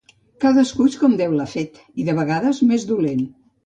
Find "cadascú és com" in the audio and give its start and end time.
0.45-1.13